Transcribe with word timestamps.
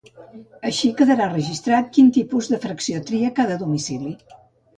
Així 0.69 0.87
quedarà 1.01 1.27
registrat 1.33 1.91
quin 1.99 2.09
tipus 2.15 2.49
de 2.55 2.59
fracció 2.65 3.03
tria 3.11 3.31
cada 3.43 3.61
domicili. 3.67 4.17